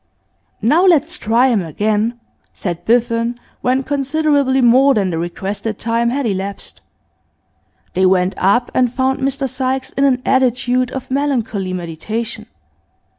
[0.63, 2.19] 'Now let's try him again,'
[2.53, 6.81] said Biffen, when considerably more than the requested time had elapsed.
[7.93, 12.47] They went up, and found Mr Sykes in an attitude of melancholy meditation.